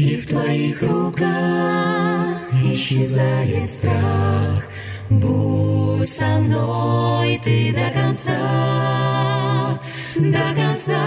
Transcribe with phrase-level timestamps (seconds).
[0.00, 4.64] И в Твоих руках исчезает страх.
[5.10, 9.78] Будь со мной Ты до конца,
[10.16, 11.04] до конца.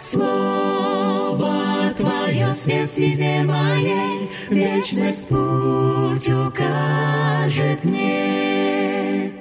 [0.00, 9.32] Слово Твое свет в стезе моей, Вечность путь укажет мне.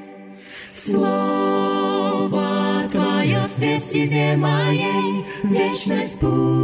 [0.69, 2.47] Слово
[2.91, 6.60] Твое свет в стезе моей, Вечность путь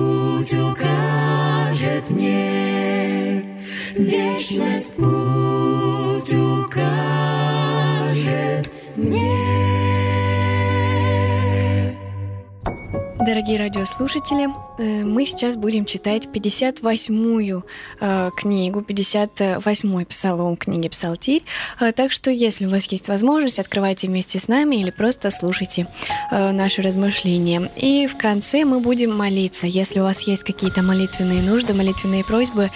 [13.27, 17.65] Дорогие радиослушатели, э, мы сейчас будем читать 58-ю
[17.99, 21.43] э, книгу, 58-й псалом книги «Псалтирь».
[21.81, 25.87] Э, Так что, если у вас есть возможность, открывайте вместе с нами или просто слушайте
[26.31, 27.69] наши размышления.
[27.75, 29.67] И в конце мы будем молиться.
[29.67, 32.69] Если у вас есть какие-то молитвенные нужды, молитвенные просьбы,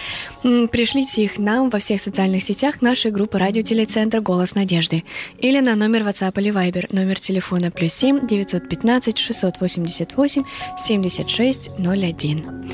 [0.43, 5.05] пришлите их нам во всех социальных сетях нашей группы радиотелецентра «Голос надежды»
[5.37, 10.40] или на номер WhatsApp или Viber, номер телефона плюс 7 915 688
[10.77, 12.71] 76 01.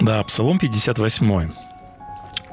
[0.00, 1.50] Да, Псалом 58.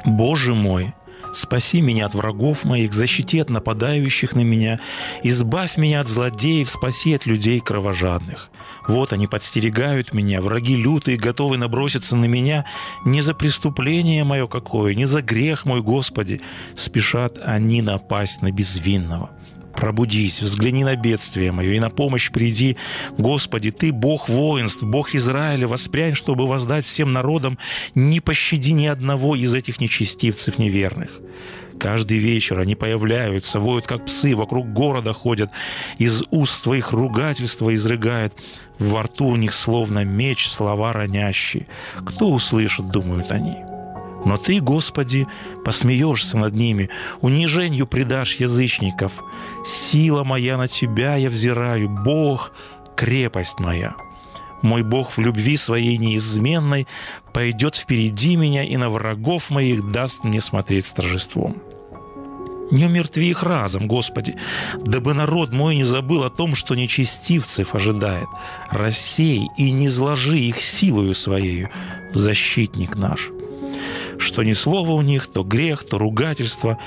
[0.06, 0.94] «Боже мой,
[1.34, 4.80] спаси меня от врагов моих, защити от нападающих на меня,
[5.24, 8.50] избавь меня от злодеев, спаси от людей кровожадных.
[8.88, 12.66] Вот они подстерегают меня, враги лютые, готовы наброситься на меня.
[13.06, 16.42] Не за преступление мое какое, не за грех мой, Господи,
[16.76, 19.30] спешат они напасть на безвинного.
[19.76, 22.78] Пробудись, взгляни на бедствие мое и на помощь приди.
[23.18, 27.58] Господи, Ты Бог воинств, Бог Израиля, воспрянь, чтобы воздать всем народам,
[27.96, 31.20] не пощади ни одного из этих нечестивцев неверных.
[31.80, 35.50] Каждый вечер они появляются, воют, как псы, вокруг города ходят,
[35.98, 38.34] из уст твоих ругательства изрыгает,
[38.80, 41.68] во рту у них словно меч слова ронящие.
[42.06, 43.73] Кто услышит, думают они.
[44.26, 45.28] Но ты, Господи,
[45.66, 46.90] посмеешься над ними,
[47.22, 49.24] унижению предашь язычников.
[49.66, 52.52] Сила моя на Тебя я взираю, Бог,
[52.96, 53.96] крепость моя.
[54.62, 56.88] Мой Бог в любви своей неизменной
[57.34, 61.62] пойдет впереди меня и на врагов моих даст мне смотреть с торжеством.
[62.72, 64.36] Не умертви их разом, Господи,
[64.78, 68.28] дабы народ мой не забыл о том, что нечестивцев ожидает.
[68.72, 71.70] Рассей и не зложи их силою своею,
[72.14, 73.30] защитник наш
[74.18, 76.78] что ни слова у них, то грех, то ругательство.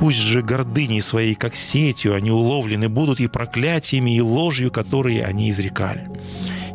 [0.00, 5.50] Пусть же гордыней своей, как сетью, они уловлены будут и проклятиями, и ложью, которые они
[5.50, 6.08] изрекали.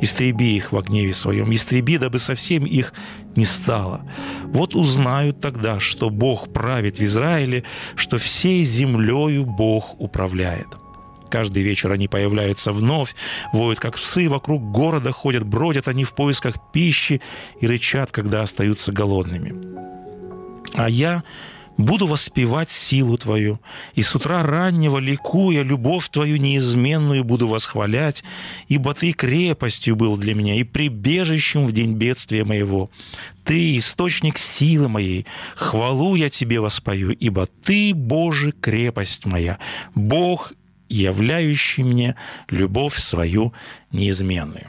[0.01, 2.93] Истреби их во гневе своем, истреби, дабы совсем их
[3.35, 4.01] не стало.
[4.45, 7.63] Вот узнают тогда, что Бог правит в Израиле,
[7.95, 10.67] что всей землею Бог управляет.
[11.29, 13.15] Каждый вечер они появляются вновь,
[13.53, 17.21] воют, как псы, вокруг города ходят, бродят они в поисках пищи
[17.61, 19.98] и рычат, когда остаются голодными.
[20.73, 21.23] А я
[21.79, 23.59] буду воспевать силу Твою,
[23.95, 28.23] и с утра раннего, ликуя, любовь Твою неизменную буду восхвалять,
[28.67, 32.89] ибо Ты крепостью был для меня и прибежищем в день бедствия моего.
[33.45, 35.25] Ты– источник силы моей,
[35.55, 39.57] хвалу я Тебе воспою, ибо Ты, Боже, крепость моя,
[39.95, 40.53] Бог,
[40.89, 42.15] являющий мне
[42.49, 43.53] любовь свою
[43.91, 44.67] неизменную.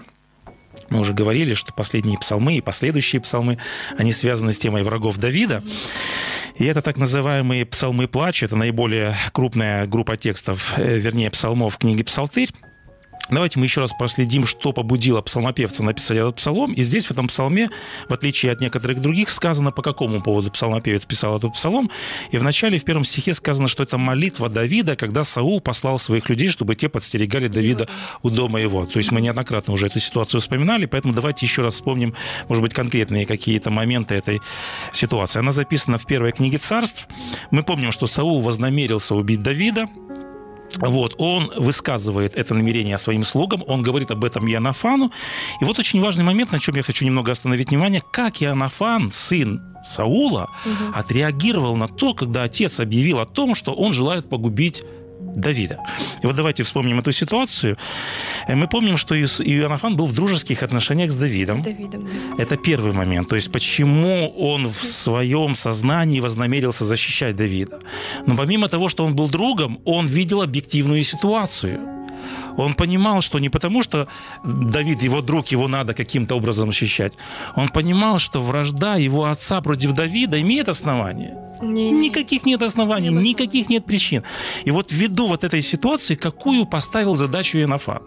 [0.90, 3.58] Мы уже говорили, что последние псалмы и последующие псалмы,
[3.96, 5.62] они связаны с темой врагов Давида.
[6.56, 12.02] И это так называемые псалмы плача, это наиболее крупная группа текстов, э, вернее, псалмов книги
[12.02, 12.50] «Псалтырь».
[13.30, 16.72] Давайте мы еще раз проследим, что побудило псалмопевца написать этот псалом.
[16.72, 17.70] И здесь, в этом псалме,
[18.08, 21.90] в отличие от некоторых других, сказано, по какому поводу псалмопевец писал этот псалом.
[22.32, 26.28] И в начале, в первом стихе сказано, что это молитва Давида, когда Саул послал своих
[26.28, 27.88] людей, чтобы те подстерегали Давида
[28.22, 28.86] у дома его.
[28.86, 32.14] То есть мы неоднократно уже эту ситуацию вспоминали, поэтому давайте еще раз вспомним,
[32.48, 34.40] может быть, конкретные какие-то моменты этой
[34.92, 35.38] ситуации.
[35.38, 37.06] Она записана в первой книге царств.
[37.50, 39.88] Мы помним, что Саул вознамерился убить Давида,
[40.76, 45.12] вот, он высказывает это намерение своим слугам, он говорит об этом Иоаннафану.
[45.60, 49.62] И вот очень важный момент, на чем я хочу немного остановить внимание, как Иоаннафан, сын
[49.84, 50.92] Саула, угу.
[50.94, 54.84] отреагировал на то, когда отец объявил о том, что он желает погубить
[55.34, 55.78] Давида.
[56.22, 57.76] И вот давайте вспомним эту ситуацию.
[58.48, 61.62] Э, мы помним, что Иоаннафан был в дружеских отношениях с Давидом.
[61.62, 62.42] С Давидом да.
[62.42, 63.28] Это первый момент.
[63.28, 67.78] То есть почему он в своем сознании вознамерился защищать Давида.
[68.26, 71.80] Но помимо того, что он был другом, он видел объективную ситуацию.
[72.56, 74.06] Он понимал, что не потому, что
[74.44, 77.14] Давид его друг, его надо каким-то образом защищать.
[77.56, 83.30] Он понимал, что вражда его отца против Давида имеет основание– не, никаких нет оснований, не
[83.30, 84.22] никаких нет причин.
[84.64, 88.02] И вот ввиду вот этой ситуации, какую поставил задачу Иоаннафан?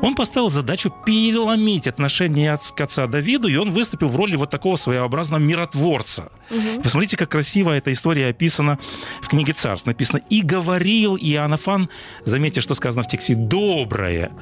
[0.00, 4.50] Он поставил задачу переломить отношение от, к отца Давиду, и он выступил в роли вот
[4.50, 6.30] такого своеобразного миротворца.
[6.50, 6.82] Угу.
[6.82, 8.78] Посмотрите, как красиво эта история описана
[9.20, 9.86] в книге Царств.
[9.86, 11.88] Написано «И говорил Иоаннафан»,
[12.24, 14.32] заметьте, что сказано в тексте, «доброе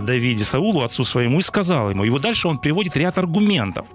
[0.00, 2.04] Давиде Саулу, отцу своему, и сказал ему.
[2.04, 3.86] И вот дальше он приводит ряд аргументов.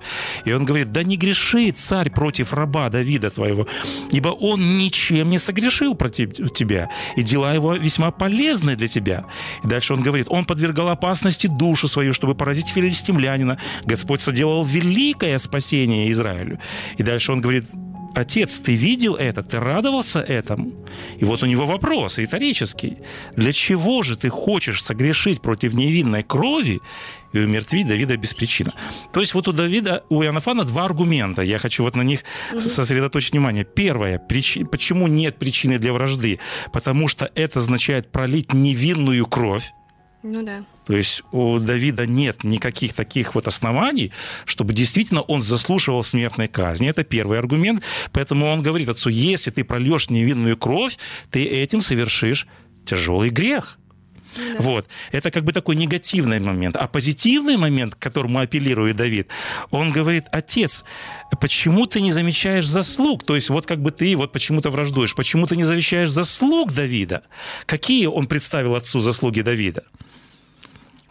[0.46, 3.68] И он говорит, да не греши царь против раба Давида твоего,
[4.12, 9.26] ибо он ничем не согрешил против тебя, и дела его весьма полезны для тебя.
[9.64, 13.58] И дальше он говорит, он подвергал опасности душу свою, чтобы поразить филистимлянина.
[13.86, 16.60] Господь соделал великое спасение Израилю.
[16.98, 17.66] И дальше он говорит,
[18.16, 19.44] Отец, ты видел это?
[19.44, 20.72] Ты радовался этому?
[21.18, 22.98] И вот у него вопрос риторический.
[23.36, 26.82] Для чего же ты хочешь согрешить против невинной крови
[27.34, 28.72] и умертвить Давида без причины?
[29.14, 31.42] То есть вот у Давида, у Иоаннафана два аргумента.
[31.42, 32.24] Я хочу вот на них
[32.58, 33.64] сосредоточить внимание.
[33.64, 34.18] Первое.
[34.18, 34.64] Причи...
[34.64, 36.40] Почему нет причины для вражды?
[36.74, 39.72] Потому что это означает пролить невинную кровь.
[40.22, 40.66] Ну да.
[40.86, 44.12] То есть у Давида нет никаких таких вот оснований,
[44.46, 46.90] чтобы действительно он заслуживал смертной казни.
[46.90, 47.84] Это первый аргумент.
[48.12, 50.98] Поэтому он говорит отцу, если ты прольешь невинную кровь,
[51.32, 52.48] ты этим совершишь
[52.86, 53.78] тяжелый грех.
[54.36, 54.56] Да.
[54.60, 54.88] Вот.
[55.12, 56.76] Это как бы такой негативный момент.
[56.76, 59.28] А позитивный момент, к которому апеллирует Давид,
[59.72, 60.84] он говорит, отец,
[61.40, 63.24] почему ты не замечаешь заслуг?
[63.24, 65.16] То есть вот как бы ты вот почему-то враждуешь.
[65.16, 67.24] Почему ты не замечаешь заслуг Давида?
[67.66, 69.84] Какие он представил отцу заслуги Давида?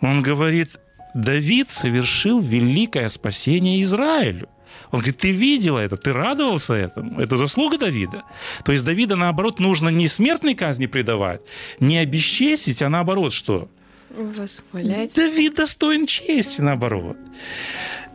[0.00, 0.78] Он говорит,
[1.14, 4.48] Давид совершил великое спасение Израилю.
[4.90, 7.20] Он говорит, ты видела это, ты радовался этому.
[7.20, 8.22] Это заслуга Давида.
[8.64, 11.42] То есть Давида, наоборот, нужно не смертной казни предавать,
[11.80, 13.68] не обесчестить, а наоборот что?
[14.10, 15.14] Восхвалять.
[15.14, 17.16] Давид достоин чести, наоборот.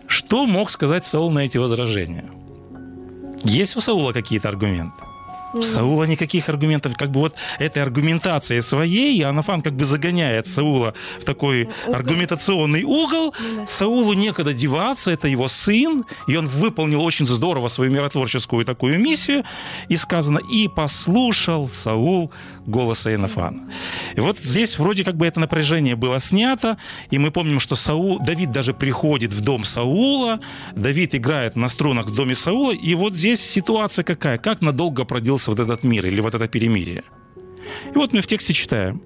[0.07, 2.29] Что мог сказать Саул на эти возражения?
[3.43, 5.03] Есть у Саула какие-то аргументы?
[5.61, 11.25] Саула никаких аргументов, как бы вот этой аргументацией своей, Анафан как бы загоняет Саула в
[11.25, 11.95] такой угол.
[11.95, 13.33] аргументационный угол.
[13.55, 13.67] Да.
[13.67, 19.43] Саулу некогда деваться, это его сын, и он выполнил очень здорово свою миротворческую такую миссию,
[19.89, 22.31] и сказано, и послушал Саул
[22.65, 23.69] голоса Инофана.
[24.15, 26.77] И вот здесь вроде как бы это напряжение было снято,
[27.11, 30.39] и мы помним, что Саул, Давид даже приходит в дом Саула,
[30.75, 34.37] Давид играет на струнах в доме Саула, и вот здесь ситуация какая?
[34.37, 37.03] Как надолго продлился вот этот мир или вот это перемирие?
[37.93, 39.01] И вот мы в тексте читаем.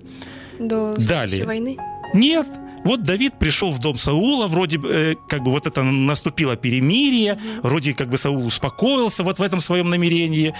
[0.59, 1.45] До Далее.
[1.45, 1.77] войны?
[2.13, 2.47] Нет,
[2.83, 7.61] вот Давид пришел в дом Саула, вроде э, как бы вот это наступило перемирие, mm-hmm.
[7.63, 10.53] вроде как бы Саул успокоился вот в этом своем намерении.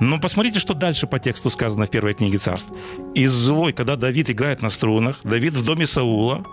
[0.00, 2.72] Но посмотрите, что дальше по тексту сказано в первой книге царств.
[3.14, 6.44] И злой, когда Давид играет на струнах, Давид в доме Саула,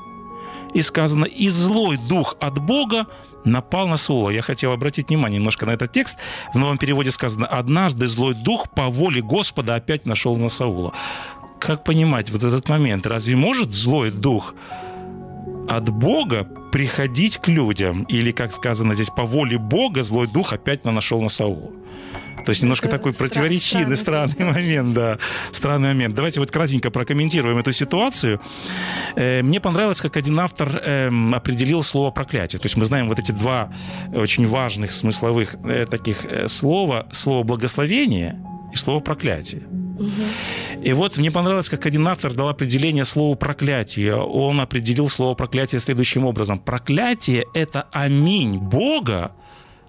[0.74, 3.08] и сказано, и злой дух от Бога
[3.44, 4.30] напал на Саула.
[4.30, 6.18] Я хотел обратить внимание немножко на этот текст.
[6.54, 10.94] В новом переводе сказано, однажды злой дух по воле Господа опять нашел на Саула.
[11.60, 13.06] Как понимать вот этот момент?
[13.06, 14.54] Разве может злой дух
[15.68, 18.04] от Бога приходить к людям.
[18.04, 21.72] Или, как сказано здесь, по воле Бога злой дух опять нашел на Саула.
[22.46, 25.18] То есть немножко Это такой противоречивый, странный, странный момент, да,
[25.52, 26.16] странный момент.
[26.16, 28.40] Давайте вот кратенько прокомментируем эту ситуацию.
[29.16, 32.60] Э, мне понравилось, как один автор эм, определил слово проклятие.
[32.60, 33.72] То есть мы знаем вот эти два
[34.14, 38.42] очень важных смысловых э, таких э, слова, слово благословение
[38.74, 39.64] и слово проклятие.
[40.84, 44.16] И вот мне понравилось, как один автор дал определение слову проклятие.
[44.16, 46.60] Он определил слово проклятие следующим образом.
[46.60, 49.32] Проклятие– это аминь Бога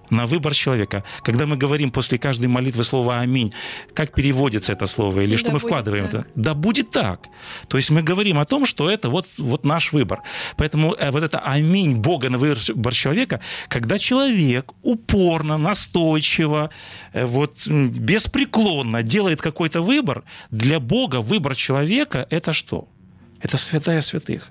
[0.09, 1.03] на выбор человека.
[1.23, 3.53] Когда мы говорим после каждой молитвы слово «Аминь»,
[3.93, 6.13] как переводится это слово или Да что мы вкладываем так.
[6.21, 6.27] это?
[6.35, 7.27] Да будет так.
[7.67, 10.21] То есть мы говорим о том, что это вот, вот наш выбор.
[10.57, 16.69] Поэтому э, вот это «Аминь» Бога на выбор человека, когда человек упорно, настойчиво,
[17.13, 22.87] э, вот беспреклонно делает какой-то выбор, для Бога выбор человека– это что?
[23.43, 24.49] Это святая святых.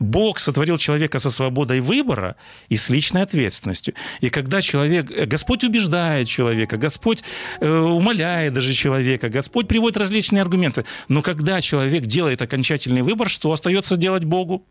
[0.00, 2.34] Бог сотворил человека со свободой выбора
[2.68, 3.94] и с личной ответственностью.
[4.20, 7.22] И когда человек, э, Господь убеждает человека, Господь
[7.60, 10.84] э, умоляет даже человека, Господь приводит различные аргументы.
[11.08, 14.66] Но когда человек делает окончательный выбор, что остается делать Богу?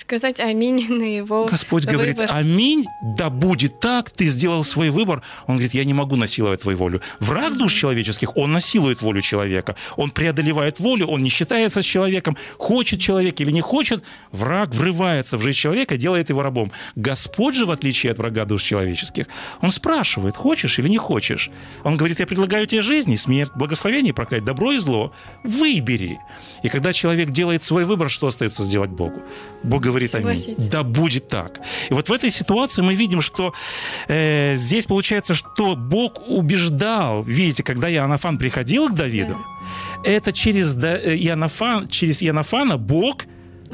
[0.00, 2.34] Сказать аминь на его Господь говорит, выбор.
[2.34, 5.22] аминь, да будет так, ты сделал свой выбор.
[5.46, 7.02] Он говорит, я не могу насиловать твою волю.
[7.20, 9.76] Враг душ человеческих, он насилует волю человека.
[9.96, 12.38] Он преодолевает волю, он не считается с человеком.
[12.56, 14.02] Хочет человек или не хочет,
[14.32, 16.72] враг врывается в жизнь человека, делает его рабом.
[16.96, 19.26] Господь же, в отличие от врага душ человеческих,
[19.60, 21.50] он спрашивает, хочешь или не хочешь.
[21.84, 25.12] Он говорит, я предлагаю тебе жизнь и смерть, благословение и проклятие, добро и зло.
[25.44, 26.18] Выбери.
[26.62, 29.20] И когда человек делает свой выбор, что остается сделать Богу?
[29.62, 30.38] Бог говорит аминь.
[30.40, 30.68] Согласитесь.
[30.68, 31.60] Да будет так.
[31.90, 33.52] И вот в этой ситуации мы видим, что
[34.08, 37.22] э, здесь получается, что Бог убеждал.
[37.22, 39.36] Видите, когда Иоаннафан приходил к Давиду,
[40.04, 43.26] это через, Да- э, Иоаннафан, через Иоаннафана Бог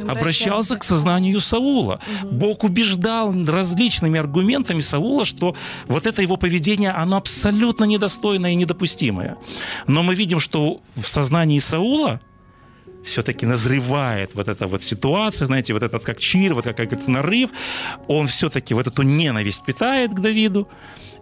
[0.09, 2.01] обращался к сознанию Саула.
[2.31, 5.57] Бог убеждал различными аргументами Саула, что
[5.89, 9.37] вот это его поведение, оно абсолютно недостойное и недопустимое.
[9.87, 12.21] Но мы видим, что в сознании Саула
[13.07, 17.51] все-таки назревает вот эта вот ситуация, знаете, вот этот как чир, вот как этот нарыв,
[18.09, 20.69] он все-таки вот эту ненависть питает к Давиду,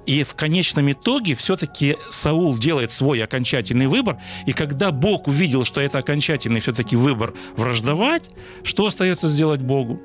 [0.06, 5.80] и в конечном итоге все-таки Саул делает свой окончательный выбор, и когда Бог увидел, что
[5.80, 8.30] это окончательный все-таки выбор враждовать,
[8.62, 10.00] что остается сделать Богу?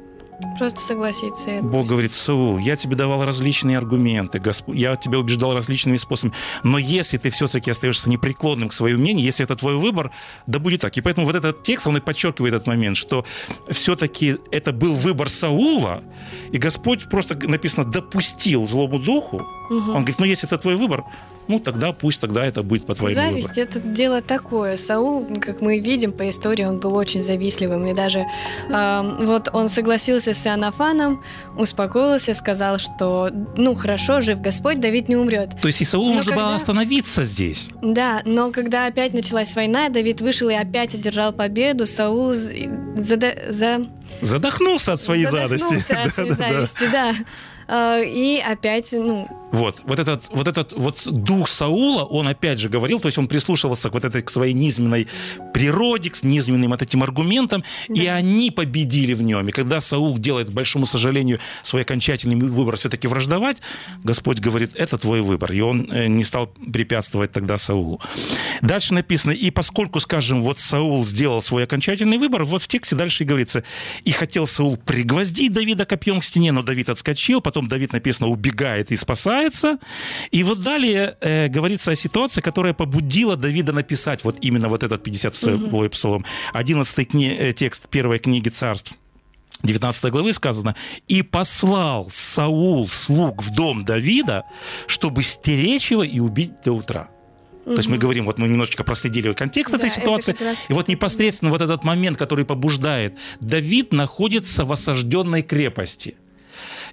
[0.57, 1.59] Просто согласиться.
[1.61, 1.89] Бог отпустить.
[1.89, 7.17] говорит, Саул, я тебе давал различные аргументы, Госп- я тебя убеждал различными способами, но если
[7.17, 10.11] ты все-таки остаешься непреклонным к своему мнению, если это твой выбор,
[10.47, 10.97] да будет так.
[10.97, 13.25] И поэтому вот этот текст, он и подчеркивает этот момент, что
[13.69, 16.01] все-таки это был выбор Саула,
[16.51, 19.41] и Господь просто, написано, допустил злому духу.
[19.69, 21.03] Он говорит, ну если это твой выбор,
[21.49, 23.69] ну тогда пусть тогда это будет по твоему Зависть выбору.
[23.69, 24.77] это дело такое.
[24.77, 27.85] Саул, как мы видим по истории, он был очень завистливым.
[27.87, 28.25] И даже
[28.69, 31.21] э, вот он согласился с Иоаннафаном,
[31.57, 35.49] успокоился, сказал, что ну хорошо, жив Господь, Давид не умрет.
[35.61, 37.69] То есть и Саулу Но нужно было когда- остановиться здесь.
[37.81, 43.87] Да, но когда опять началась война, Давид вышел и опять одержал победу, Саул зада- за...
[44.21, 45.93] Задохнулся от своей задохнулся зависти.
[45.93, 47.13] от своей зависти, да.
[47.69, 52.69] Э, И опять, ну, Вот, вот этот, вот этот вот дух Саула, он опять же
[52.69, 55.07] говорил, то есть он прислушивался к вот этой к своей низменной
[55.53, 59.47] природе, к низменным вот этим аргументам, и они победили в нем.
[59.47, 63.57] И когда Саул делает, к большому сожалению, свой окончательный выбор все-таки враждовать,
[64.03, 65.51] Господь говорит, это твой выбор.
[65.51, 67.99] И он э, не стал препятствовать тогда Саулу.
[68.61, 73.23] Дальше написано, и поскольку, скажем, вот Саул сделал свой окончательный выбор, вот в тексте дальше
[73.23, 73.63] и говорится,
[74.03, 78.91] и хотел Саул пригвоздить Давида копьем к стене, но Давид отскочил, потом Давид, написано, убегает
[78.91, 79.77] и спасается.
[80.31, 85.05] И вот далее э, говорится о ситуации, которая побудила Давида написать вот именно вот этот
[85.05, 86.25] 52-й псалом.
[86.53, 88.93] 11 кни- э, текст первой книги царств.
[89.63, 90.75] 19 главы сказано,
[91.07, 94.45] «И послал Саул слуг в дом Давида,
[94.87, 97.09] чтобы стеречь его и убить до утра».
[97.65, 100.73] То есть мы говорим, вот мы немножечко проследили контекст Да, этой это ситуации, раз и
[100.73, 106.15] вот непосредственно вот этот момент, который побуждает, Давид находится в осажденной крепости.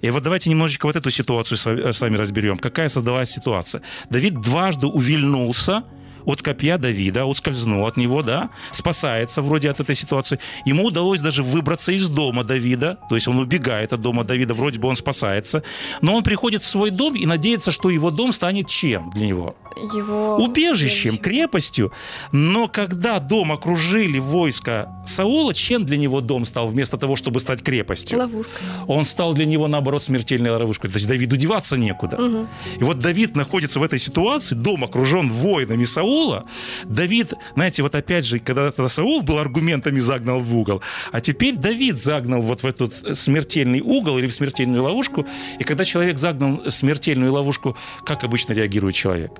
[0.01, 2.57] И вот давайте немножечко вот эту ситуацию вами- с вами разберем.
[2.57, 3.81] Какая создалась ситуация?
[4.09, 5.83] Давид дважды увильнулся
[6.25, 10.39] от копья Давида, ускользнул от него, да, спасается вроде от этой ситуации.
[10.65, 14.77] Ему удалось даже выбраться из дома Давида, то есть он убегает от дома Давида, вроде
[14.77, 15.63] бы он спасается,
[16.01, 19.55] но он приходит в свой дом и надеется, что его дом станет чем для него?
[19.75, 20.37] Его...
[20.37, 21.91] убежищем, крепостью.
[22.31, 27.63] Но когда дом окружили войска Саула, чем для него дом стал вместо того, чтобы стать
[27.63, 28.17] крепостью?
[28.17, 28.51] Ловушка.
[28.87, 30.89] Он стал для него, наоборот, смертельной ловушкой.
[30.89, 32.17] То есть Давиду деваться некуда.
[32.17, 32.47] Мгм.
[32.79, 36.45] И вот Давид находится в этой ситуации, дом окружен воинами Саула.
[36.85, 40.81] Давид, знаете, вот опять же, когда Саул был аргументами загнал в угол,
[41.11, 45.25] а теперь Давид загнал вот в этот смертельный угол или в смертельную ловушку.
[45.59, 49.31] И когда человек загнал в смертельную ловушку, как обычно реагирует человек?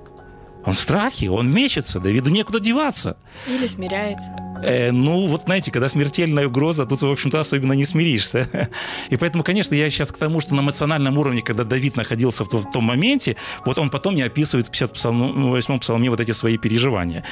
[0.68, 3.16] Он в страхе, он мечется, Давиду некуда деваться.
[3.46, 4.30] Или смиряется.
[4.62, 8.68] Э, ну, вот знаете, когда смертельная угроза, тут, в общем-то, особенно не смиришься.
[9.08, 12.52] И поэтому, конечно, я сейчас к тому, что на эмоциональном уровне, когда Давид находился в,
[12.52, 17.24] в том моменте, вот он потом не описывает в 58-м псалме вот эти свои переживания.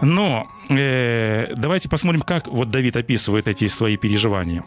[0.00, 4.62] Но э, давайте посмотрим, как вот Давид описывает эти свои переживания.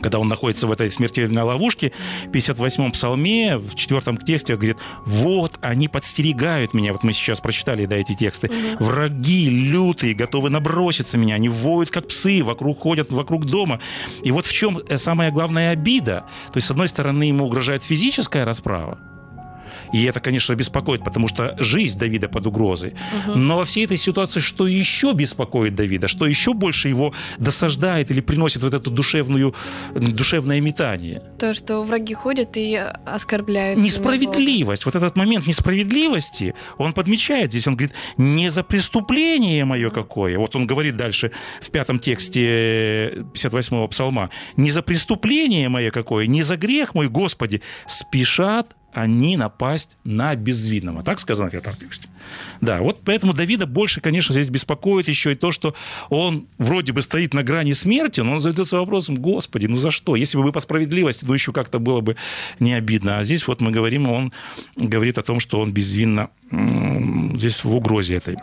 [0.00, 1.92] Когда он находится в этой смертельной ловушке,
[2.26, 7.86] в 58-м псалме, в четвертом тексте говорит, вот они подстерегают меня, вот мы сейчас прочитали,
[7.86, 13.46] да, эти тексты, враги лютые, готовы наброситься меня, они воют, как псы, вокруг ходят, вокруг
[13.46, 13.80] дома.
[14.22, 16.24] И вот в чем э, самая главная обида.
[16.52, 18.98] То есть, с одной стороны, ему угрожает физическая расправа,
[19.94, 22.94] и это, конечно, беспокоит, потому что жизнь Давида под угрозой.
[23.28, 23.38] Угу.
[23.38, 28.20] Но во всей этой ситуации, что еще беспокоит Давида, что еще больше его досаждает или
[28.20, 29.54] приносит вот эту душевную,
[29.94, 31.22] душевное метание?
[31.38, 32.74] То, что враги ходят и
[33.06, 33.78] оскорбляют.
[33.78, 34.84] Несправедливость.
[34.84, 37.68] Вот этот момент несправедливости, он подмечает здесь.
[37.68, 40.36] Он говорит, не за преступление мое какое.
[40.38, 44.30] Вот он говорит дальше в пятом тексте 58-го псалма.
[44.56, 51.02] Не за преступление мое какое, не за грех мой, Господи, спешат они напасть на безвидного.
[51.02, 52.08] Так сказано в тексте.
[52.60, 55.74] Да, вот поэтому Давида больше, конечно, здесь беспокоит еще и то, что
[56.08, 60.16] он вроде бы стоит на грани смерти, но он задается вопросом, господи, ну за что?
[60.16, 62.16] Если бы по справедливости, ну еще как-то было бы
[62.60, 63.18] не обидно.
[63.18, 64.32] А здесь вот мы говорим, он
[64.76, 68.36] говорит о том, что он безвинно здесь в угрозе этой.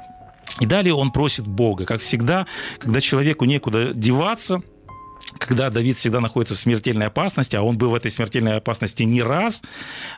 [0.60, 2.46] И далее он просит Бога, как всегда,
[2.78, 4.62] когда человеку некуда деваться,
[5.38, 9.22] когда Давид всегда находится в смертельной опасности, а он был в этой смертельной опасности не
[9.22, 9.62] раз,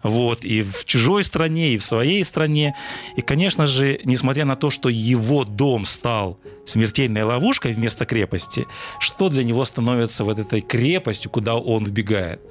[0.01, 2.75] вот, и в чужой стране, и в своей стране.
[3.15, 8.65] И, конечно же, несмотря на то, что его дом стал смертельной ловушкой вместо крепости,
[8.99, 12.41] что для него становится вот этой крепостью, куда он вбегает?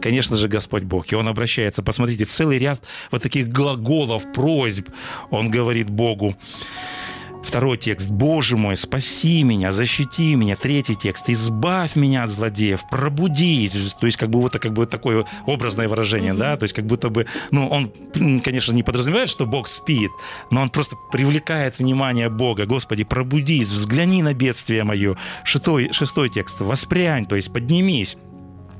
[0.00, 1.12] Конечно же, Господь Бог.
[1.12, 4.88] И он обращается, посмотрите, целый ряд вот таких глаголов, просьб.
[5.30, 6.36] Он говорит Богу,
[7.48, 8.10] Второй текст.
[8.10, 10.54] «Боже мой, спаси меня, защити меня».
[10.54, 11.30] Третий текст.
[11.30, 13.72] «Избавь меня от злодеев, пробудись».
[13.94, 16.38] То есть как бы вот как бы такое образное выражение, mm-hmm.
[16.38, 17.90] да, то есть как будто бы, ну, он,
[18.40, 20.10] конечно, не подразумевает, что Бог спит,
[20.50, 22.66] но он просто привлекает внимание Бога.
[22.66, 25.16] «Господи, пробудись, взгляни на бедствие мое».
[25.42, 26.60] Шестой, шестой текст.
[26.60, 28.18] «Воспрянь», то есть поднимись.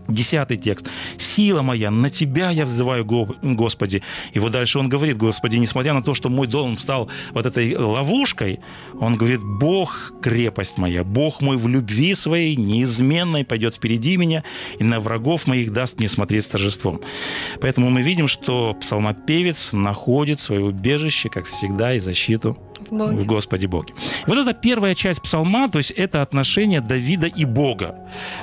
[0.08, 0.88] Десятый текст.
[1.18, 4.02] «Сила моя, на Тебя я взываю, Господи».
[4.32, 7.76] И вот дальше он говорит, Господи, несмотря на то, что мой дом стал вот этой
[7.76, 8.60] ловушкой,
[8.98, 14.44] он говорит, Бог– крепость моя, Бог мой в любви своей неизменной пойдет впереди меня
[14.78, 17.00] и на врагов моих даст мне смотреть с торжеством.
[17.60, 22.56] Поэтому мы видим, что псалмопевец находит свое убежище, как всегда, и защиту
[22.90, 23.16] в, Боге.
[23.16, 23.94] в Господе Боге.
[24.26, 27.96] Вот это первая часть псалма, то есть это отношение Давида и Бога.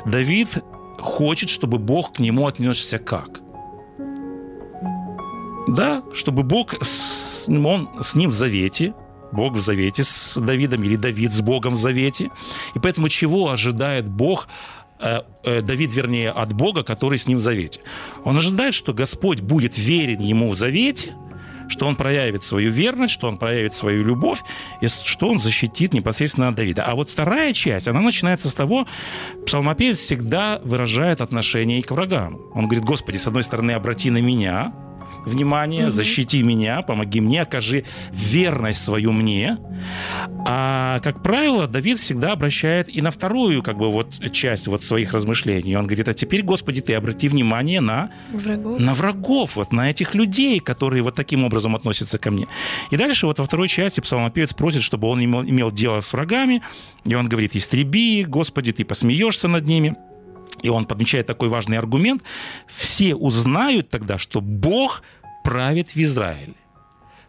[0.06, 0.60] Давид
[1.06, 3.42] хочет, чтобы Бог к нему отнесся как?
[5.68, 6.74] Да, чтобы Бог,
[7.48, 8.94] он с ним в завете,
[9.32, 12.30] Бог в завете с Давидом, или Давид с Богом в завете.
[12.76, 14.48] И поэтому чего ожидает Бог
[15.00, 17.82] э, э, Давид, вернее, от Бога, который с ним в завете.
[18.24, 21.16] Он ожидает, что Господь будет верен ему в завете,
[21.70, 24.42] что он проявит свою верность, что он проявит свою любовь,
[24.82, 26.84] и что он защитит непосредственно Давида.
[26.84, 28.88] А вот вторая часть, она начинается с того,
[29.46, 32.40] псалмопевец всегда выражает отношение и к врагам.
[32.54, 34.74] Он говорит, Господи, с одной стороны, обрати на меня,
[35.26, 35.92] внимание, угу.
[35.92, 39.58] защити меня, помоги мне, окажи верность свою мне.
[40.48, 45.14] А, как правило, Давид всегда обращает и на вторую, как бы, вот часть вот своих
[45.14, 45.76] размышлений.
[45.76, 50.16] Он говорит, а теперь, Господи, ты обрати внимание на врагов, на врагов вот на этих
[50.16, 52.48] людей, которые вот таким образом относятся ко мне.
[52.92, 56.62] И дальше вот во второй части псалмопевец просит, чтобы он имел, имел дело с врагами,
[57.06, 59.96] и он говорит, истреби, Господи, ты посмеешься над ними.
[60.66, 62.24] И он подмечает такой важный аргумент.
[62.68, 65.04] Все узнают тогда, что Бог
[65.44, 66.56] правит в Израиле.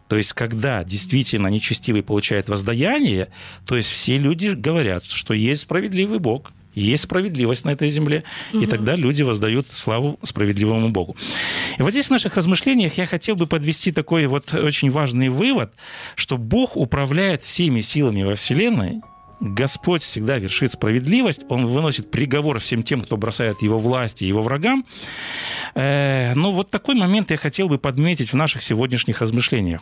[0.07, 3.27] То есть, когда действительно нечестивый получает воздаяние,
[3.67, 8.23] то есть все люди говорят, что есть справедливый Бог, есть справедливость на этой земле,
[8.53, 8.63] угу.
[8.63, 11.15] и тогда люди воздают славу справедливому Богу.
[11.77, 15.73] И вот здесь в наших размышлениях я хотел бы подвести такой вот очень важный вывод,
[16.15, 19.01] что Бог управляет всеми силами во Вселенной,
[19.39, 24.85] Господь всегда вершит справедливость, Он выносит приговор всем тем, кто бросает Его власти Его врагам.
[25.75, 29.81] Э, но вот такой момент я хотел бы подметить в наших сегодняшних размышлениях.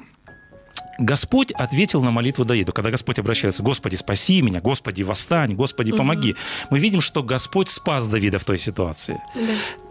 [0.97, 2.71] Господь ответил на молитву Давида.
[2.71, 6.31] Когда Господь обращается, Господи, спаси меня, Господи, восстань, Господи, помоги.
[6.31, 6.39] Угу.
[6.71, 9.21] Мы видим, что Господь спас Давида в той ситуации.
[9.35, 9.41] Да.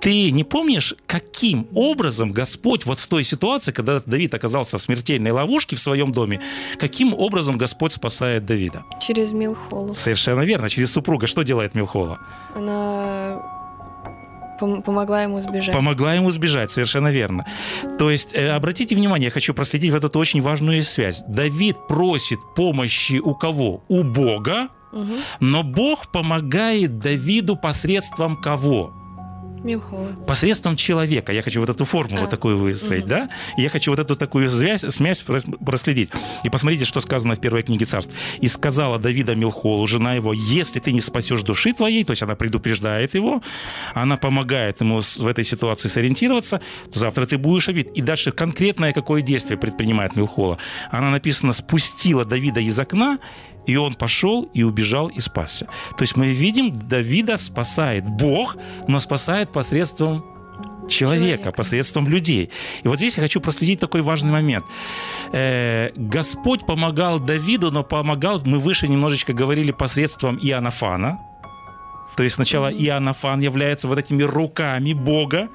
[0.00, 5.30] Ты не помнишь, каким образом Господь вот в той ситуации, когда Давид оказался в смертельной
[5.30, 6.40] ловушке в своем доме,
[6.78, 8.84] каким образом Господь спасает Давида?
[9.00, 9.94] Через Милхолу.
[9.94, 11.26] Совершенно верно, через супруга.
[11.26, 12.18] Что делает Милхола?
[12.54, 13.53] Она
[14.58, 15.74] Помогла ему сбежать.
[15.74, 17.46] Помогла ему сбежать, совершенно верно.
[17.98, 21.22] То есть, э, обратите внимание, я хочу проследить в эту очень важную связь.
[21.28, 23.82] Давид просит помощи у кого?
[23.88, 25.14] У Бога, угу.
[25.40, 28.92] но Бог помогает Давиду посредством кого?
[29.64, 30.08] Милхола.
[30.26, 31.32] Посредством человека.
[31.32, 32.26] Я хочу вот эту формулу А.
[32.26, 33.08] такую выстроить, Мгм.
[33.08, 33.28] да?
[33.56, 36.10] И я хочу вот эту такую связь, смесь прос- проследить.
[36.44, 38.12] И посмотрите, что сказано в первой книге царств.
[38.40, 42.34] «И сказала Давида Милхолу, жена его, если ты не спасешь души твоей, то есть она
[42.34, 43.42] предупреждает его,
[43.94, 46.60] она помогает ему в этой ситуации сориентироваться,
[46.92, 47.90] то завтра ты будешь обид.
[47.92, 50.58] И дальше конкретное какое действие предпринимает Милхола.
[50.90, 53.18] Она написано, спустила Давида из окна,
[53.66, 55.66] и он пошел и убежал и спасся.
[55.96, 58.56] То есть мы видим, Давида спасает Бог,
[58.88, 60.24] но спасает посредством
[60.88, 61.50] человека, Человека.
[61.52, 62.50] посредством людей.
[62.82, 64.64] И вот здесь я хочу проследить такой важный момент.
[65.32, 71.18] Э, Господь помогал Давиду, но помогал, мы выше немножечко говорили, посредством Иоаннафана.
[72.16, 75.48] То есть сначала Иоаннафан является вот этими руками Бога,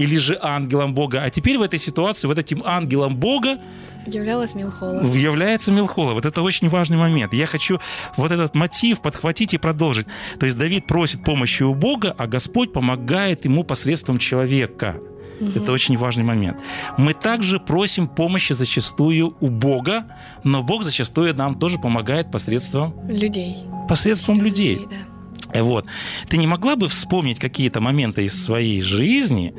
[0.00, 1.22] или же ангелом Бога.
[1.22, 3.58] А теперь в этой ситуации вот этим ангелом Бога
[4.06, 5.02] Являлась Милхола.
[5.02, 6.14] является Милхола.
[6.14, 7.32] Вот это очень важный момент.
[7.34, 7.78] Я хочу
[8.16, 10.06] вот этот мотив подхватить и продолжить.
[10.38, 14.96] То есть Давид просит помощи у Бога, а Господь помогает ему посредством человека.
[15.40, 16.58] Это очень важный момент.
[16.98, 20.04] Мы также просим помощи зачастую у Бога,
[20.44, 23.56] но Бог зачастую нам тоже помогает посредством, Людей.
[23.88, 24.86] посредством людей.
[24.90, 25.62] да.
[25.62, 25.86] Вот.
[26.28, 29.54] Ты не могла бы вспомнить какие-то моменты из своей жизни,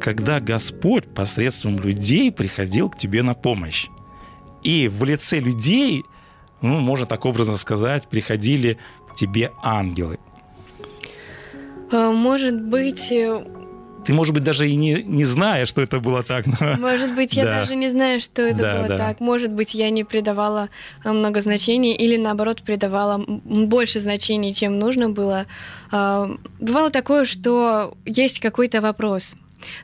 [0.00, 3.88] когда Господь посредством людей приходил к тебе на помощь?
[4.62, 6.04] И в лице людей,
[6.60, 8.78] ну, можно так образно сказать, приходили
[9.08, 10.18] к тебе ангелы.
[11.92, 13.44] А, Может быть, э,
[14.04, 17.34] Ты, может быть, даже и не, не зная, что это было так, но может быть,
[17.34, 17.60] я Да.
[17.60, 18.98] даже не знаю, что это Да, было да.
[18.98, 19.20] так.
[19.20, 20.68] Может быть, я не придавала
[21.04, 25.46] а, много значений или наоборот придавала больше значений, чем нужно было.
[25.92, 29.36] Бывало такое, что есть какой-то вопрос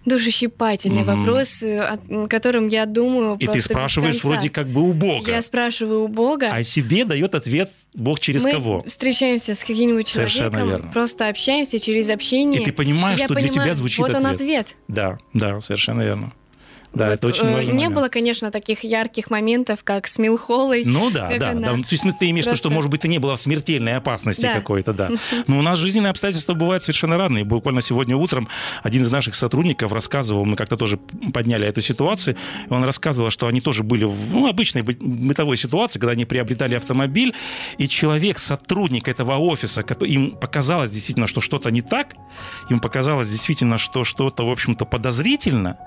[0.05, 1.19] душещипательный Мгм.
[1.25, 5.31] вопрос, э, о котором я думаю и ты спрашиваешь вроде как бы у Бога.
[5.31, 6.49] Я спрашиваю у Бога.
[6.53, 8.85] А себе дает ответ Бог через мы кого?
[8.87, 10.93] встречаемся с каким-нибудь Совершенно человеком, верно.
[10.93, 12.63] просто общаемся через общение.
[12.63, 14.41] И ты понимаешь, я что для понимаю, тебя звучит вот он ответ.
[14.41, 14.77] ответ.
[14.89, 16.33] Да, да, совершенно верно.
[16.95, 17.95] Да, это очень э, важный Не момент.
[17.95, 20.85] было, конечно, таких ярких моментов, как с Милхолой.
[20.85, 21.83] Ну да, да, она да.
[21.83, 23.97] То есть ты имеешь в виду, что, просто- может быть, ты не была в смертельной
[23.97, 24.55] опасности Да.
[24.55, 25.11] какой-то, да.
[25.47, 27.45] Но у нас жизненные обстоятельства бывают совершенно разные.
[27.45, 28.49] Буквально сегодня утром
[28.83, 30.99] один из наших сотрудников рассказывал, мы как-то тоже
[31.33, 32.37] подняли эту ситуацию,
[32.69, 36.25] и он рассказывал, что они тоже были в ну, обычной бы- бытовой ситуации, когда они
[36.25, 37.35] приобретали автомобиль,
[37.79, 42.15] и человек, сотрудник этого офиса, им показалось действительно, что что-то не так,
[42.71, 45.79] им показалось действительно, что что-то, в общем-то, подозрительно,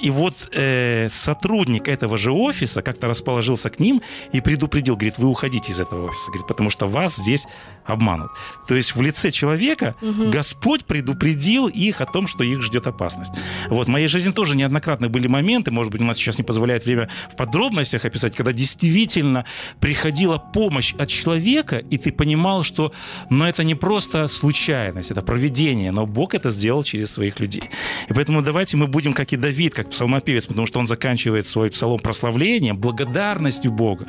[0.00, 4.02] и вот э, сотрудник этого же офиса как-то расположился к ним
[4.32, 7.46] и предупредил, говорит, вы уходите из этого офиса, говорит, потому что вас здесь
[7.84, 8.30] обманут.
[8.68, 13.32] То есть в лице человека Господь предупредил их о том, что их ждет опасность.
[13.68, 16.84] Вот в моей жизни тоже неоднократно были моменты, может быть, у нас сейчас не позволяет
[16.84, 19.44] время в подробностях описать, когда действительно
[19.80, 22.92] приходила помощь от человека, и ты понимал, что
[23.30, 27.64] ну, это не просто случайность, это проведение, но Бог это сделал через своих людей.
[28.08, 31.70] И поэтому давайте мы будем, как и Давид, как псалмопевец, потому что он заканчивает свой
[31.70, 34.06] псалом прославлением, благодарностью Бога.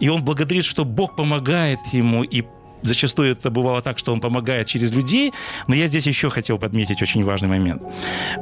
[0.00, 2.44] И он благодарит, что Бог помогает ему, и
[2.82, 5.32] зачастую это бывало так, что он помогает через людей,
[5.68, 7.82] но я здесь еще хотел подметить очень важный момент.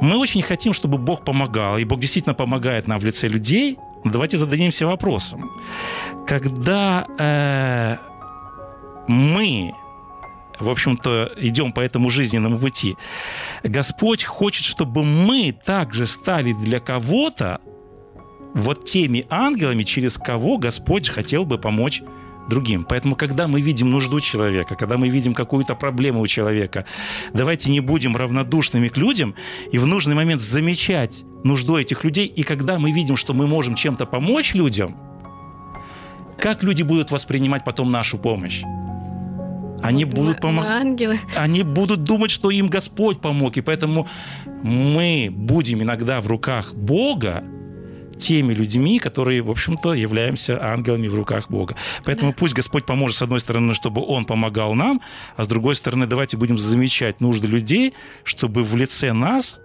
[0.01, 4.11] Мы очень хотим, чтобы Бог помогал, и Бог действительно помогает нам в лице людей, но
[4.11, 5.49] давайте зададимся вопросом.
[6.27, 7.97] Когда э,
[9.07, 9.73] мы
[10.59, 12.95] в общем-то, идем по этому жизненному пути.
[13.63, 17.59] Господь хочет, чтобы мы также стали для кого-то
[18.53, 22.01] вот теми ангелами, через кого Господь хотел бы помочь
[22.49, 22.85] другим.
[22.85, 26.85] Поэтому, когда мы видим нужду человека, когда мы видим какую-то проблему у человека,
[27.33, 29.35] давайте не будем равнодушными к людям
[29.71, 32.25] и в нужный момент замечать нужду этих людей.
[32.25, 34.97] И когда мы видим, что мы можем чем-то помочь людям,
[36.37, 38.63] как люди будут воспринимать потом нашу помощь?
[39.83, 40.73] Они будут помогать
[41.35, 43.57] они будут думать, что им Господь помог.
[43.57, 44.07] И поэтому
[44.63, 47.43] мы будем иногда в руках Бога
[48.17, 51.75] теми людьми, которые, в общем-то, являемся ангелами в руках Бога.
[52.05, 52.37] Поэтому Да.
[52.39, 55.01] пусть Господь поможет, с одной стороны, чтобы Он помогал нам,
[55.35, 57.93] а с другой стороны, давайте будем замечать нужды людей,
[58.23, 59.59] чтобы в лице нас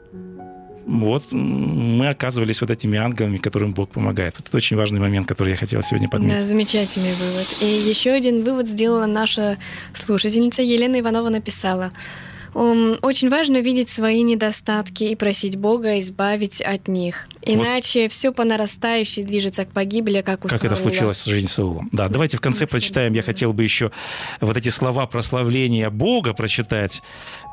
[0.89, 4.35] вот мы оказывались вот этими ангелами, которым Бог помогает.
[4.39, 6.47] Вот это очень важный момент, который я хотел сегодня Да, подметить.
[6.47, 7.47] замечательный вывод.
[7.61, 9.59] И еще один вывод сделала наша
[9.93, 11.93] слушательница Елена Иванова написала.
[12.59, 17.29] «Ум, Очень важно видеть свои недостатки и просить Бога избавить от них.
[17.43, 20.91] Иначе все по нарастающей движется к погибели, как у Как это Саула».
[20.91, 21.85] случилось в жизни Саула.
[21.93, 23.13] Да, давайте в конце Ну, прочитаем.
[23.13, 23.93] Я хотел бы еще
[24.41, 27.01] вот эти слова прославления Бога прочитать.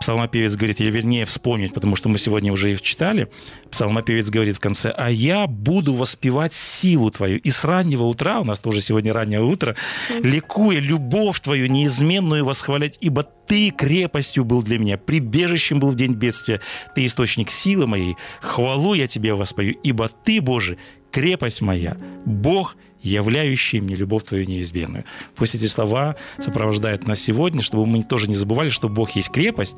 [0.02, 3.30] Псалмопевец говорит, или вернее вспомнить, потому что мы сегодня уже их читали.
[3.70, 7.38] Псалмопевец говорит в конце, «А я буду воспевать силу Твою».
[7.38, 9.76] И с раннего утра, у нас тоже сегодня раннее утро,
[10.24, 16.14] ликуя любовь Твою неизменную восхвалять, ибо Ты крепостью был для меня, прибежищем был в день
[16.14, 16.62] бедствия.
[16.96, 18.16] Ты источник силы моей.
[18.42, 20.78] Хвалу я тебе воспою, ибо Ты, Боже,
[21.12, 25.06] крепость моя, Бог, являющий мне любовь Твою неизбежную.
[25.36, 29.78] Пусть эти слова сопровождают нас сегодня, чтобы мы тоже не забывали, что Бог есть крепость,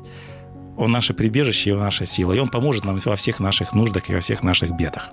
[0.76, 2.32] Он наше прибежище и наша сила.
[2.32, 5.10] И Он поможет нам во всех наших нуждах и во всех наших бедах.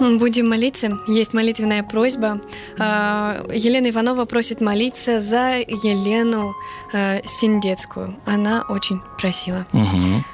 [0.00, 0.98] Будем молиться.
[1.06, 2.40] Есть молитвенная просьба.
[2.78, 6.54] А, Елена Иванова просит молиться за Елену
[6.92, 8.16] э, Синдецкую.
[8.26, 9.66] Она очень просила.
[9.72, 10.24] Угу.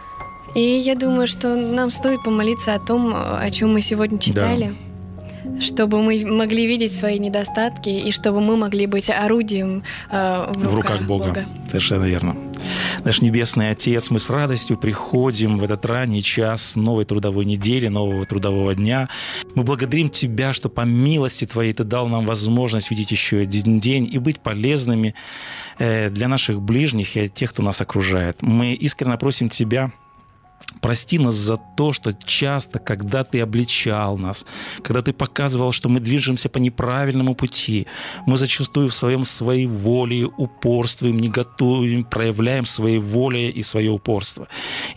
[0.54, 4.76] И я думаю, что нам стоит помолиться о том, о чем мы сегодня читали.
[5.60, 10.70] Чтобы мы могли видеть свои недостатки и чтобы мы могли быть орудием э, в, руках
[10.70, 11.26] в руках Бога.
[11.26, 11.44] Бога.
[11.66, 12.36] Совершенно верно.
[13.04, 18.24] Наш Небесный Отец, мы с радостью приходим в этот ранний час новой трудовой недели, нового
[18.24, 19.08] трудового дня.
[19.54, 24.08] Мы благодарим Тебя, что по милости Твоей Ты дал нам возможность видеть еще один день
[24.10, 25.14] и быть полезными
[25.78, 28.42] э, для наших ближних и тех, кто нас окружает.
[28.42, 29.92] Мы искренне просим Тебя,
[30.84, 34.44] Прости нас за то, что часто, когда ты обличал нас,
[34.82, 37.86] когда ты показывал, что мы движемся по неправильному пути,
[38.26, 44.46] мы зачастую в своем своей воле упорствуем, не готовим, проявляем своей воле и свое упорство.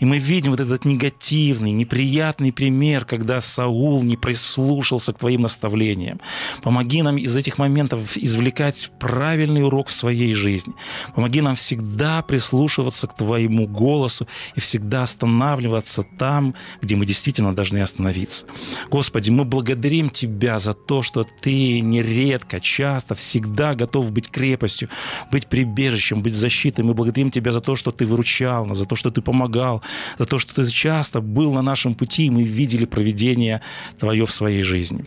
[0.02, 6.20] И мы видим вот этот негативный, неприятный пример, когда Саул не прислушался к твоим наставлениям.
[6.64, 10.74] Помоги нам из этих моментов извлекать правильный урок в своей жизни.
[11.16, 17.54] Помоги нам всегда прислушиваться к твоему голосу и всегда останавливаться останавливаться там, где мы действительно
[17.54, 18.46] должны остановиться.
[18.90, 24.90] Господи, мы благодарим Тебя за то, что Ты нередко, часто, всегда готов быть крепостью,
[25.32, 26.82] быть прибежищем, быть защитой.
[26.82, 29.82] Мы благодарим Тебя за то, что Ты выручал нас, за то, что Ты помогал,
[30.20, 33.62] за то, что Ты часто был на нашем пути, и мы видели проведение
[34.00, 35.06] Твое в своей жизни.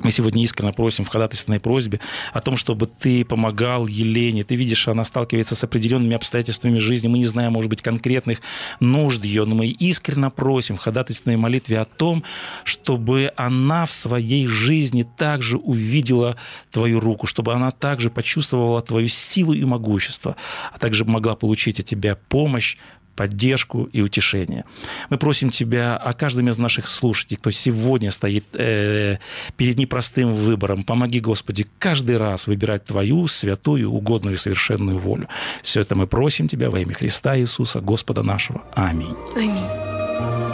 [0.00, 2.00] Мы сегодня искренне просим в ходатайственной просьбе
[2.32, 4.44] о том, чтобы ты помогал Елене.
[4.44, 7.08] Ты видишь, она сталкивается с определенными обстоятельствами жизни.
[7.08, 8.40] Мы не знаем, может быть, конкретных
[8.80, 12.24] нужд ее, но мы искренне просим в ходатайственной молитве о том,
[12.64, 16.36] чтобы она в своей жизни также увидела
[16.70, 20.36] твою руку, чтобы она также почувствовала твою силу и могущество,
[20.72, 22.76] а также могла получить от тебя помощь,
[23.14, 24.64] поддержку и утешение.
[25.10, 29.18] Мы просим Тебя о каждом из наших слушателей, кто сегодня стоит э,
[29.56, 30.84] перед непростым выбором.
[30.84, 35.28] Помоги, Господи, каждый раз выбирать Твою святую, угодную и совершенную волю.
[35.62, 38.62] Все это мы просим Тебя во имя Христа Иисуса, Господа нашего.
[38.74, 39.16] Аминь.
[39.36, 40.53] Аминь.